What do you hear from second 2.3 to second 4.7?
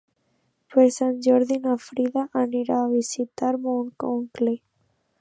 anirà a visitar mon oncle.